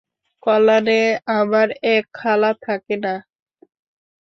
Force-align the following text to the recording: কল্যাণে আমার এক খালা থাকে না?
কল্যাণে 0.43 1.01
আমার 1.39 1.67
এক 1.93 2.05
খালা 2.13 2.51
থাকে 2.65 2.95
না? 3.03 3.13